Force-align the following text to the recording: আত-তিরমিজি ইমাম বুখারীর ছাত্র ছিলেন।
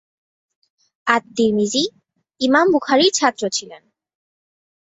আত-তিরমিজি 1.07 1.83
ইমাম 2.41 2.65
বুখারীর 2.73 3.11
ছাত্র 3.13 3.43
ছিলেন। 3.49 3.83